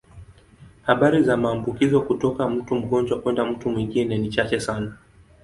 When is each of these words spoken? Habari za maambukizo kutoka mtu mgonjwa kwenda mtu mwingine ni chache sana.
Habari 0.81 1.23
za 1.23 1.37
maambukizo 1.37 2.01
kutoka 2.01 2.49
mtu 2.49 2.75
mgonjwa 2.75 3.19
kwenda 3.21 3.45
mtu 3.45 3.69
mwingine 3.69 4.17
ni 4.17 4.29
chache 4.29 4.59
sana. 4.59 4.97